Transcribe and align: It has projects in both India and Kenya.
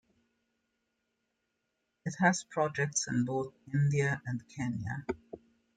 It 2.05 2.15
has 2.21 2.43
projects 2.49 3.05
in 3.07 3.23
both 3.23 3.53
India 3.71 4.19
and 4.25 4.41
Kenya. 4.49 5.05